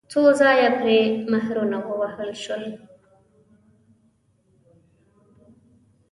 څو 0.11 0.21
ځایه 0.39 0.69
پرې 0.79 0.99
مهرونه 1.31 1.77
ووهل 1.87 2.31
شول. 2.43 2.63